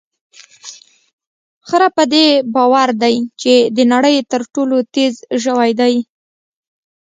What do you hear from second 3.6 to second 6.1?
د نړۍ تر ټولو تېز ژوی دی.